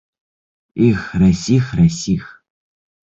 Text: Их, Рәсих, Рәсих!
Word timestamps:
Их, 0.85 1.03
Рәсих, 1.23 1.67
Рәсих! 1.81 2.25